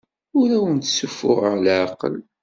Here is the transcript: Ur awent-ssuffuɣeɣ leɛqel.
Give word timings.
Ur 0.39 0.49
awent-ssuffuɣeɣ 0.57 1.53
leɛqel. 1.63 2.15